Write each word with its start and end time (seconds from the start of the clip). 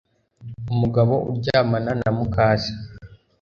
umugabo 0.73 1.13
uryamana 1.29 1.91
na 2.01 2.09
muka 2.17 2.47
se 2.61 2.71